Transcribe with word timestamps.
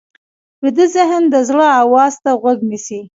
ویده 0.63 0.85
ذهن 0.95 1.23
د 1.29 1.35
زړه 1.49 1.65
آواز 1.83 2.13
ته 2.23 2.31
غوږ 2.41 2.59
نیسي 2.69 2.99